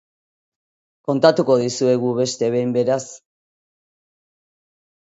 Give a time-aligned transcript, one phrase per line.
[1.11, 3.01] Kontatuko dizuegu beste behin, beraz.